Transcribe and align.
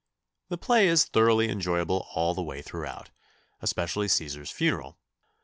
The 0.49 0.57
play 0.57 0.87
is 0.87 1.03
thoroughly 1.05 1.47
enjoyable 1.47 2.07
all 2.15 2.33
the 2.33 2.41
way 2.41 2.63
through, 2.63 2.87
especially 3.61 4.07
Cæsar's 4.07 4.49
funeral. 4.49 4.97